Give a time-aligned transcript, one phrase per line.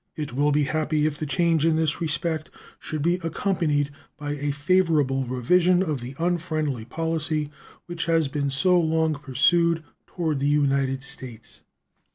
[0.15, 4.49] It will be happy if the change in this respect should be accompanied by a
[4.49, 7.51] favorable revision of the unfriendly policy
[7.85, 11.61] which has been so long pursued toward the United States.